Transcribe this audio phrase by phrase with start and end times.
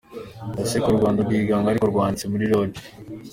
[0.51, 2.75] Ntaziseko u Rwanda rwigenga ariho rwanditswe muri loni?